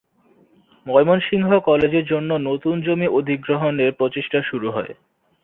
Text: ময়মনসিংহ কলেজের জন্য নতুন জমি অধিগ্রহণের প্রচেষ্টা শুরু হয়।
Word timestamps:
ময়মনসিংহ 0.87 1.49
কলেজের 1.59 2.05
জন্য 2.05 2.29
নতুন 2.41 2.75
জমি 2.81 3.07
অধিগ্রহণের 3.11 3.91
প্রচেষ্টা 3.93 4.39
শুরু 4.41 4.67
হয়। 4.71 4.93